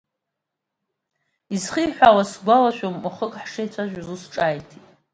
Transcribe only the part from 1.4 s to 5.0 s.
Изхиҳәааз сгәалашәом, уахык ҳшеицәажәоз, ус ҿааиҭит.